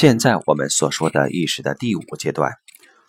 [0.00, 2.52] 现在我们所说的意识的第五阶段，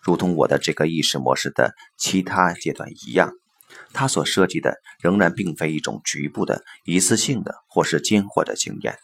[0.02, 3.32] 如同我的这个意识模式的其他阶段一样，
[3.94, 8.96] 它所涉及的仍然并非一种局部的一次性的或是间或的经验，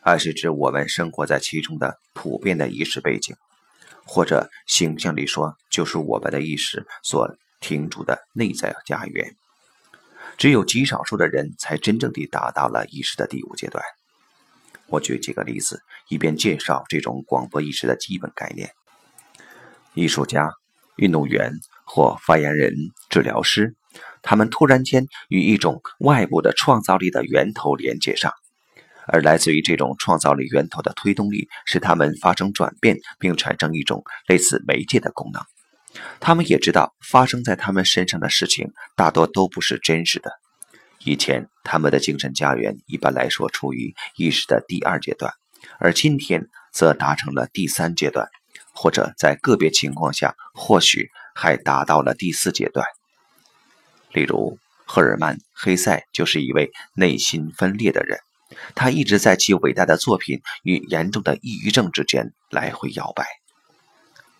[0.00, 3.36] 而是指我们生活在其中的普遍的意识背景，
[4.06, 9.36] 或者形象里说，就是我们的意识所停住的内在家园。
[10.38, 13.84] 只有极少数的人才真正地达到了意识的第五阶段。
[14.88, 18.70] 我举几个例子，以便介绍这种广播意识的基本概念。
[19.94, 20.50] 艺术家、
[20.96, 21.52] 运动员
[21.84, 22.72] 或发言人、
[23.08, 23.74] 治疗师，
[24.22, 28.32] 他们突然间与一种外部的创造力的源头连接上，
[29.06, 35.42] 而来自于这种创造力源头的推动力，使他们发生转变，并产生一种类似媒介的功能。
[36.20, 40.30] 他们也知道，发生在他们身上的事情大多都不是真实的。
[41.06, 45.32] 以前，他们的精神家园一般来说处于意识的第二阶段，
[45.78, 48.28] 而今天则达成了第三阶段，
[48.74, 52.84] 或者在个别情况下，或许还达到了第四阶段。
[54.10, 58.18] 例如，赫尔曼·黑塞就是一位内心分裂的人，
[58.74, 63.24] 他一直在其伟大的作品与严重的抑郁症之间来回摇摆。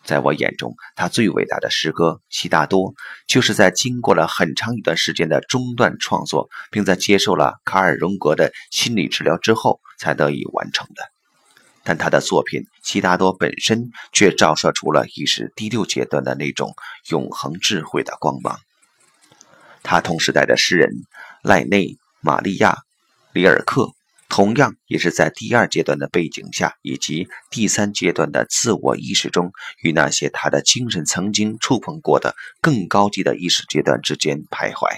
[0.07, 2.93] 在我眼中，他最伟大的诗歌《悉达多》
[3.27, 11.03] 就是在经过了很长一段时间的中断创作，并在接受了卡尔·荣格的心理治疗之后才得以完成的。
[11.83, 16.73] 但他的作品《悉达多》本身却照射出了意识第六阶段的那种
[17.11, 18.61] 永恒智慧的光芒。
[19.83, 20.89] 他同时代的诗人
[21.43, 22.79] 赖内、玛利亚、
[23.33, 23.96] 里尔克。
[24.29, 34.89] 同样也是在第二阶段的背景下，以及第三阶段的自我意识中，与那些他的精神曾经触碰过的更高级的意识阶段之间徘徊。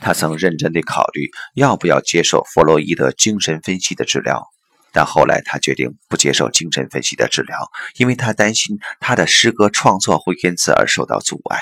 [0.00, 4.44] 他曾认真地考虑要不要接受弗洛伊德精神分析的治疗，
[4.92, 7.56] 但后来他决定不接受精神分析的治疗，
[7.96, 11.60] 因为他担心他的诗歌创作会因此而受到阻碍。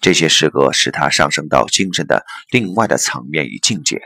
[0.00, 4.00] 这些诗歌使他上升到精神的另外的层面与境界。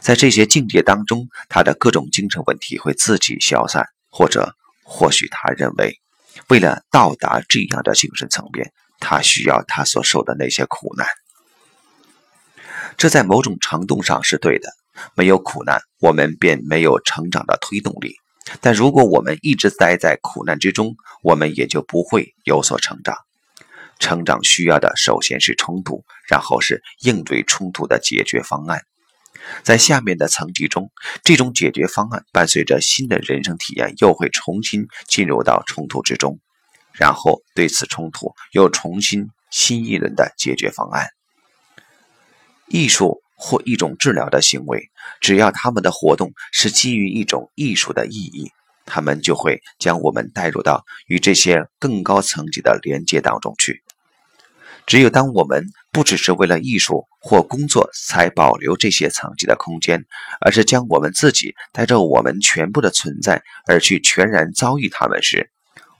[0.00, 5.98] 在这些境界当中，他的各种精神问题会自己消散，或者或许他认为，
[6.48, 11.06] 为了到达这样的精神层面，他需要他所受的那些苦难。
[12.96, 14.68] 这在某种程度上是对的。
[15.14, 18.16] 没有苦难，我们便没有成长的推动力。
[18.60, 23.16] 但如果我们一直待在苦难之中，我们也就不会有所成长。
[23.98, 28.82] 成长需要的首先是冲突，然后是应对冲突的解决方案。
[29.62, 30.90] 在下面的层级中，
[31.22, 36.38] 这种解决方案伴随着新的人生体验，又会重新进入到冲突之中，
[36.92, 41.08] 然后对此冲突又重新新一轮的解决方案。
[42.68, 44.90] 艺术或一种治疗的行为，
[45.20, 48.52] 只要他们的活动是基于一种艺术的意义，
[48.86, 53.82] 他们就会将我们带入到与这些更高层级的连接当中去。
[54.90, 60.04] 只有当我们不只是为了艺术或工作才保留这些层级的空间，
[60.40, 65.48] 而是将我们自己带着我们全部的存在而去全然遭遇他们时，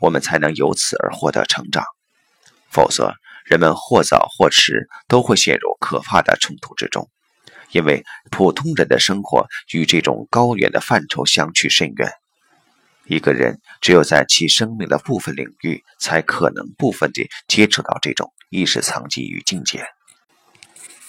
[0.00, 1.84] 我们才能由此而获得成长。
[2.68, 3.14] 否则，
[3.44, 7.08] 人们或早或迟都会陷入可怕的冲突之中，
[7.70, 12.10] 因为普通人的生活与这种高远的范畴相去甚远。
[13.06, 19.84] 一个人只有在其生命的部分领域，才可能部分地接触到这种意识层级与境界。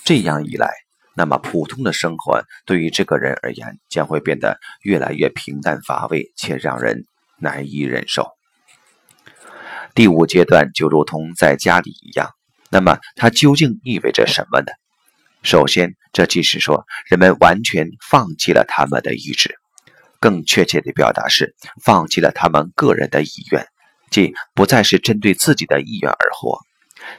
[0.03, 0.73] 这样一来，
[1.15, 7.05] 那么普通的生活对于这个人而言，将会变得越来越平淡乏味，且让人
[7.37, 8.27] 难以忍受。
[9.93, 12.31] 第五阶段就如同在家里一样，
[12.71, 14.71] 那么它究竟意味着什么呢？
[15.43, 19.60] 首先，这即是说，人们完全放弃了他们的意志。
[20.21, 23.65] 更确切的表达是，放弃了他们个人的意愿，
[24.11, 26.59] 即不再是针对自己的意愿而活。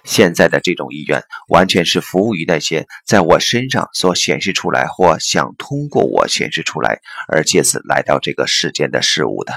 [0.05, 9.53] 现在的这种意愿，完全是服务于那些在我身上所显示出来或想通过我显示出来，而借此来到这个世间的事物的。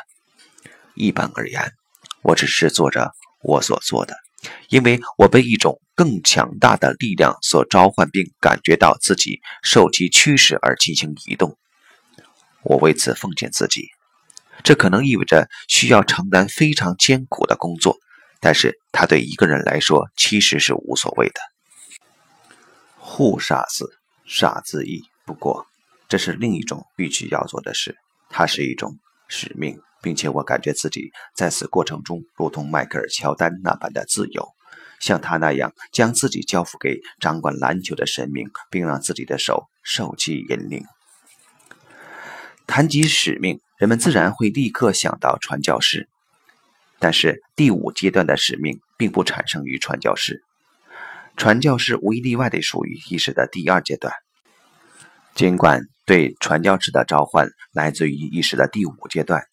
[0.96, 1.72] 一般而言，
[2.24, 3.12] 我只是做着
[3.44, 4.16] 我所做的，
[4.70, 11.56] 因为我被一种更强大的力量所召唤，并感觉到自己受其驱使而进行移动。
[12.66, 13.90] 我为此奉献自己，
[14.64, 17.98] 这可能意味着需要承担非常艰苦的工作，
[18.42, 21.40] 但是他对一个人来说其实是无所谓的。
[22.98, 23.88] 护傻子，
[24.26, 25.04] 傻子意。
[25.28, 25.68] 不过，
[26.08, 27.96] 这是另一种必须要做的事，
[28.30, 28.98] 它是一种
[29.28, 34.48] 使命，并且我感觉自己在此过程中如同迈克尔·乔丹那般的自由，
[35.00, 40.84] 像他那样将自己交付给掌管篮球的神明，并让自己的手受其引领。
[42.68, 46.10] 谈及使命，人们自然会立刻想到传教士。
[47.00, 50.44] 但是第五阶段的使命并不产生于传教士，
[51.36, 54.14] 传教士无一例外地属于意识的第二阶段。
[55.36, 59.44] 尽管对传教士的召唤来自于意识的第五阶段，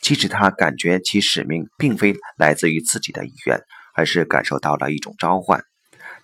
[0.00, 3.60] 即使他感觉其使命并非来自于自己的意愿，
[3.94, 5.64] 而是感受到了一种召唤，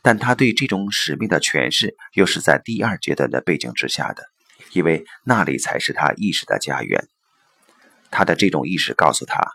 [0.01, 4.23] 但他对这种使命的诠释又是在第二阶段的背景之下的，
[4.73, 7.06] 因为那里才是他意识的家园。
[8.11, 9.47] 他的这种意识告诉他。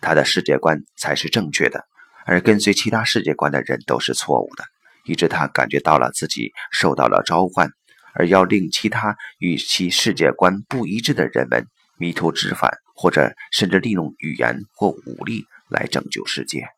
[0.00, 1.84] 他的世界观才是正确的，
[2.24, 4.62] 而跟随其他世界观的人都是错误的，
[5.04, 7.72] 以致他感觉到了自己受到了召唤，
[8.14, 11.66] 而要令其他与其世界观不一致的人们
[11.98, 16.68] 迷途知返，或者甚至利用语言或武力来拯救世界。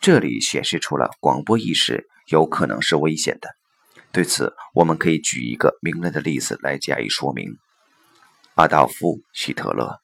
[0.00, 3.50] 这里显示出了广播意识有可能是危险的。
[4.12, 7.56] 对此，我们可以举一个名人的例子来加以说明：
[8.56, 9.98] 阿道夫·希特勒。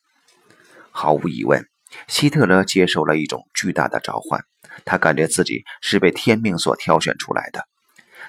[0.90, 1.62] 毫无疑问，
[2.08, 4.42] 希特勒接受了一种巨大的召唤，
[4.86, 7.68] 他感觉自己是被天命所挑选出来的。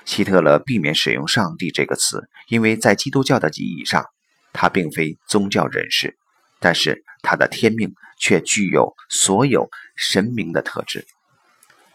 [0.04, 4.04] 希特勒避免使用“上帝”这个词，因为在基督教的意义上，
[4.52, 6.18] 他并非宗教人士，
[6.60, 11.08] 但是他的天命却具有所有神明的特质。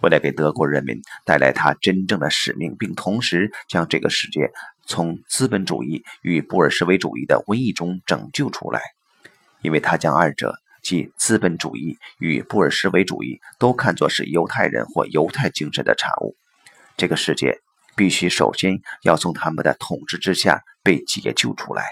[0.00, 4.50] 为了给德国人民带来他真正的使命，并同时将这个世界
[4.87, 8.81] 从资本主义与布尔什维主义的瘟疫中拯救出来，
[9.62, 10.55] 因为他将二者。
[10.82, 16.37] 即资本主义与布尔什维主义都看作是犹太人或犹太精神的产物。
[16.99, 17.58] 这个世界
[17.96, 21.87] 必须首先要从他们的统治之下被解救出来。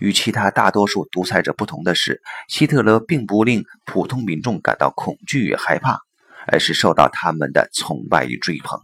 [0.00, 5.98] 与其他大多数独裁者不同的是，希特勒并不令普通民众感到恐惧与害怕，
[6.46, 8.80] 而是受到他们的崇拜与追捧。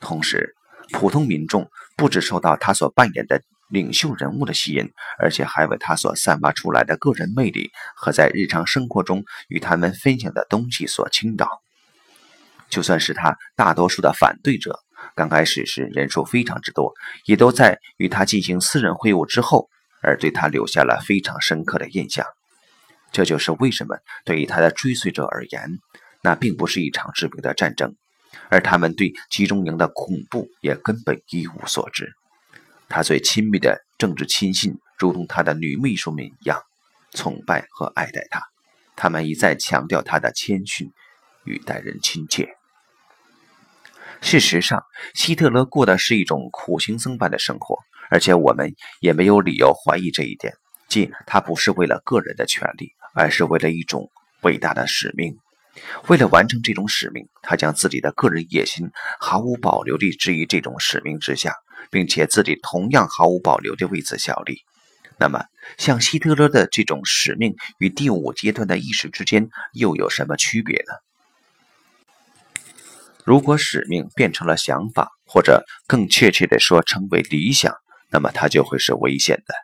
[0.00, 0.54] 同时，
[0.92, 3.42] 普通民众不只受到他所扮演的。
[3.72, 11.62] 领袖人物的吸引，而且还为他所散发出来的个人魅力和在日常生活中与他们分享的东西所倾倒。
[12.68, 14.78] 就算是他大多数的反对者，
[15.14, 16.92] 刚开始时人数非常之多，
[17.24, 19.70] 也都在与他进行私人会晤之后，
[20.02, 22.26] 而对他留下了非常深刻的印象。
[23.10, 23.96] 这就是为什么
[24.26, 25.78] 对于他的追随者而言，
[26.22, 27.96] 那并不是一场致命的战争，
[28.48, 32.12] 而他们对集中营的恐怖也根本一无所知。
[32.88, 36.60] 他最亲密的政治亲信，如同他的女秘书们一样，
[37.12, 38.40] 崇拜和爱戴他。
[38.94, 40.92] 他们一再强调他的谦逊
[41.44, 42.54] 与待人亲切。
[44.20, 44.84] 事实上，
[45.14, 47.78] 希特勒过的是一种苦行僧般的生活，
[48.10, 50.54] 而且我们也没有理由怀疑这一点，
[50.86, 54.08] 即他不是为了个人的权利，而是为了一种
[54.42, 55.36] 伟大的使命。
[56.08, 61.54] 为了完成这种使命，他将自己的个人野心毫无保留地置于这种使命之下，
[61.90, 64.62] 并且自己同样毫无保留地为此效力。
[65.18, 65.44] 那么，
[65.78, 70.94] 像希特勒的这种使命与第五阶段的意识之间又有什么区别呢？
[73.24, 77.74] 如果使命变成了想法，或者更确切地说成为理想，
[78.10, 79.54] 那么它就会是危险的。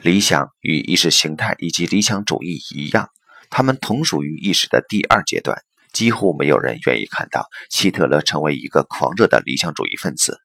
[0.00, 3.08] 理想与意识形态以及理想主义一样。
[3.50, 5.62] 他们同属于意识的第二阶段，
[5.92, 10.40] 几乎没有人愿意看到希特勒成为一个狂热的理想主义分子。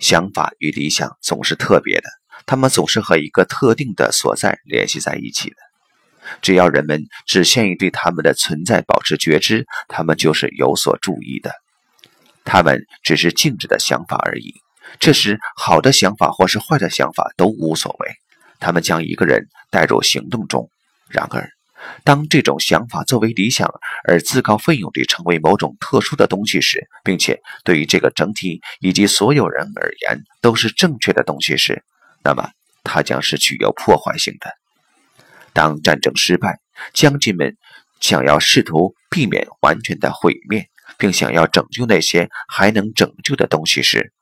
[0.00, 2.08] 想法与理想总是特别的，
[2.46, 5.56] 他们总是和一个特定的所在联系在一起的。
[6.42, 11.52] 只要人们只限于对他们的存在保持觉知，他们就是有所注意的。
[12.44, 14.54] 他们只是静止的想法而已。
[15.00, 18.08] 这时，好的想法或是坏的想法都无所谓，
[18.60, 20.70] 他们将一个人带入行动中。
[21.08, 21.50] 然而，
[22.04, 23.68] 当这种想法作为理想
[24.04, 31.84] 而自告奋勇地成为某种特殊的东西时，并且对于这个整体以及所有人而言都是正确的东西时，
[32.22, 32.50] 那么
[32.84, 34.50] 它将是具有破坏性的。
[35.52, 36.60] 当战争失败，
[36.92, 37.56] 将军们
[38.00, 44.12] 想要试图避免完全的毁灭，并想要拯救那些还能拯救的东西时，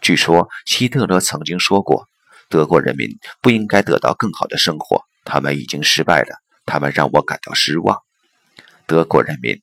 [0.00, 2.08] 据说希特勒曾经说过
[2.50, 3.08] ：“德国人民
[3.40, 7.98] 不应该得到更好的生活，他们已经失败了。”他们让我感到失望。
[8.86, 9.60] 德国人民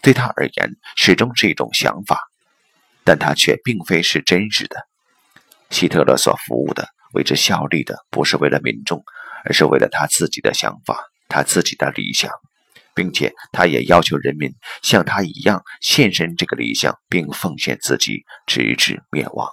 [0.00, 2.18] 对他而言始终是一种想法，
[3.04, 4.86] 但他却并非是真实的。
[5.70, 9.02] 希特勒所服务的、为之效力的，不是为了民众，
[9.44, 12.30] 而是为了他自己的想法、他自己的理想，
[12.94, 19.48] 并且他也要求人民像他一样献身这个理想，并奉献自己，直至灭亡。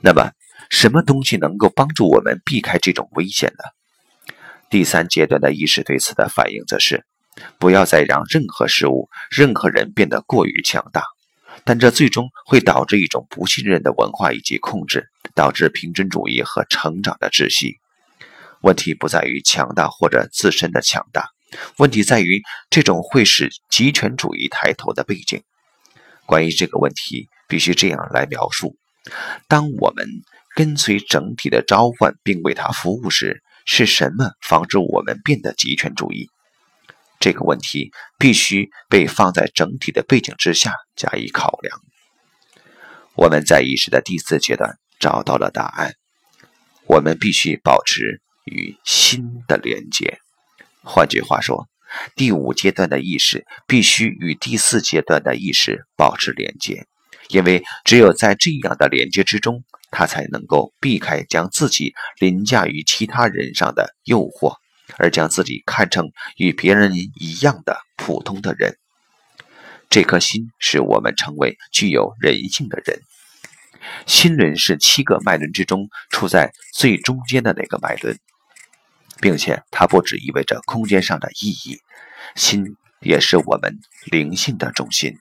[0.00, 0.30] 那么，
[0.70, 3.77] 什么东西能够帮助我们避开这种危险呢？
[4.70, 7.04] 第三阶段的意识对此的反应，则是
[7.58, 11.04] 不要再让任何事物、任何人变得过于强大，
[11.64, 17.76] 但这最终会导致一种不信任的文化以及控制，导致平均主义和成长的窒息。
[18.60, 21.28] 问题不在于强大或者自身的强大，
[21.76, 25.42] 问题在于这种会使极权主义抬头的背景。
[26.26, 28.76] 关于这个问题，必须这样来描述：
[29.46, 30.06] 当我们
[30.54, 36.30] 跟随整体的召唤并为它服务时，是什么防止我们变得极权主义？
[37.20, 41.78] 这个问题必须被放在整体的背景之下加以考量。
[43.14, 45.92] 我们在意识的第四阶段找到了答案。
[46.86, 50.18] 我们必须保持与心的连接。
[50.82, 51.68] 换句话说，
[52.16, 56.86] 第五阶段的意识必须与第四阶段的意识保持连接，
[57.28, 64.56] 因为只有在这样的连接之中，他才能够避开将自己凌驾于其他人上的诱惑，
[64.96, 68.76] 而将自己看成与别人一样的普通的人。
[69.90, 73.00] 这颗心使我们成为具有人性的人。
[74.06, 78.18] 心轮是七个脉轮之中处在最中间的那个脉轮，
[79.20, 81.78] 并且它不只意味着空间上的意义，
[82.34, 83.78] 心也是我们
[84.10, 85.18] 灵性的中心。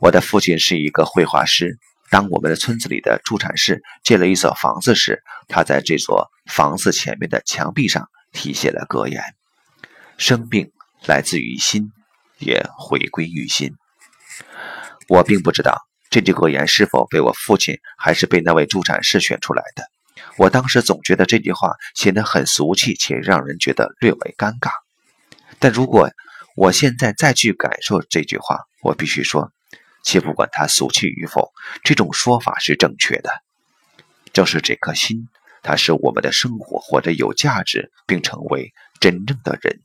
[0.00, 1.78] 我的父亲是一个绘画师。
[2.08, 9.22] 当我们的村子里的助产士建了一所房子时，他在这所房子前面的墙壁上题写了格言
[10.16, 10.70] ：“生病
[11.06, 11.90] 来自于心，
[12.38, 13.72] 也回归于心。”
[15.08, 15.82] 我并不知道。
[16.08, 19.84] 这句格言是否被我父亲还是被那位助产士选出来的？
[20.38, 24.70] 我当时总觉得这句话显得很俗气，且让人觉得略为尴尬。
[25.58, 26.08] 但如果
[26.54, 29.50] 我现在再去感受这句话，我必须说，
[30.06, 33.42] 且不管它俗气与否，这种说法是正确的。
[34.32, 35.26] 正是这颗心，
[35.64, 39.80] 它使我们的生活活得有价值，并成为真正的人；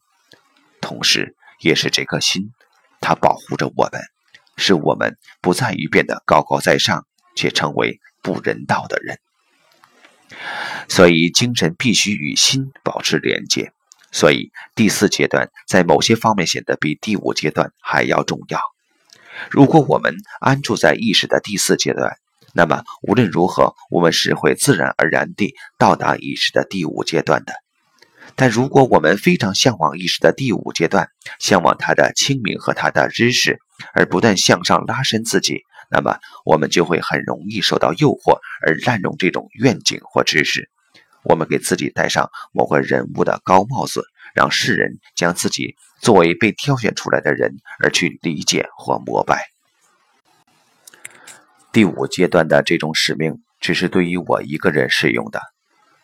[0.79, 2.51] 同时，也是这颗心，
[2.99, 3.99] 它保护着我们。
[4.57, 9.17] 使我们不在于变得高高在上，且成为不人道的人。
[10.87, 13.73] 所以，精神必须与心保持连接。
[14.11, 18.59] 所以，第四阶段在某些方面显得比第五阶段还要重要。
[19.49, 22.17] 如果我们安住在意识的第四阶段，
[22.53, 27.53] 那么无论如何，我们是会自然而然地到达意识的第五阶段的。
[28.35, 33.59] 但如果我们非常向往意识的第五阶段，向往它的清明和它的知识，
[33.93, 40.69] 而不断向上拉伸自己，那么我们就会很容易受到诱惑而滥用这种愿景或知识。
[41.23, 49.45] 我们给自己戴上某个人物的高帽子，让世人将自己作为被挑选出来的人而去理解或膜拜。
[51.71, 55.41] 第五阶段的这种使命只是对于我一个人适用的。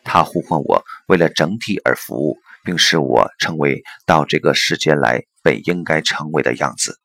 [0.04, 6.98] 他呼唤我为了整体而服务，并使我成为到这个世间来本应该成为的样子。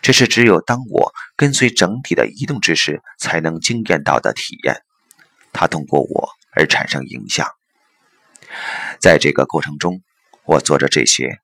[0.00, 4.82] 这是只有当我跟随整体的移动之时才能经验到的体验。
[5.52, 7.48] 它通过我而产生影响。
[9.00, 10.00] 在这个过程中，
[10.50, 11.38] 我做着这些，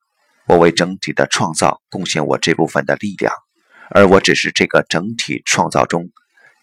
[0.48, 3.32] 我为整体的创造贡献我这部分的力量，
[3.88, 6.10] 而我只是这个整体创造中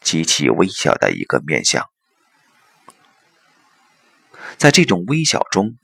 [0.01, 1.85] 极其微小的一个面相。
[4.57, 5.77] 在这种微小中，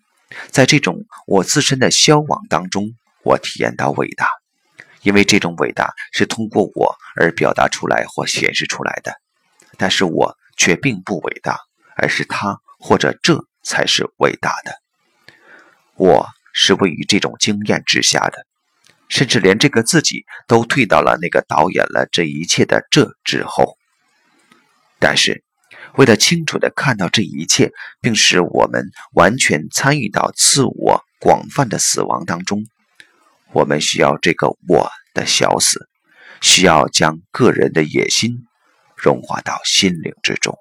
[0.49, 2.89] 在这种我自身的消亡当中，
[3.23, 4.27] 我体验到伟大，
[5.01, 9.13] 因为这种伟大是通过我而表达出来或显示出来的。
[9.77, 11.57] 但是我却并不伟大，
[11.95, 14.73] 而是他或者这才是伟大的。
[15.95, 18.45] 我是位于这种经验之下的，
[19.07, 23.77] 甚至连这个自己都退到了那个导演了这一切的这之后。
[24.99, 25.43] 但是。
[25.95, 32.63] 为了清楚地看到这一切，并使我们完全参与到自我广泛的死亡当中，
[33.53, 35.89] 我们需要这个我的小死，
[36.41, 38.45] 需要将个人的野心
[38.95, 40.55] 融化到心灵之中。